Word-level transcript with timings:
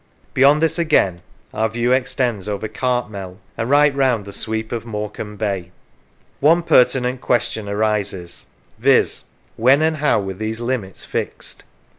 Beyond 0.33 0.63
this 0.63 0.79
again 0.79 1.21
our 1.53 1.69
view 1.69 1.91
extends 1.91 2.49
over 2.49 2.67
Cartmel 2.67 3.37
and 3.55 3.69
right 3.69 3.93
round 3.95 4.25
the 4.25 4.33
sweep 4.33 4.71
of 4.71 4.83
More 4.83 5.11
cambe 5.11 5.37
Bay. 5.37 5.69
One 6.39 6.63
pertinent 6.63 7.21
question 7.21 7.69
arises 7.69 8.47
viz., 8.79 9.25
When 9.57 9.83
and 9.83 9.97
how 9.97 10.19
were 10.19 10.33
these 10.33 10.59
limits 10.59 11.05
fixed? 11.05 11.63